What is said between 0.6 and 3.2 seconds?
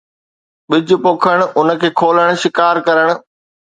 ٻج پوکڻ، ان کي کولڻ، شڪار ڪرڻ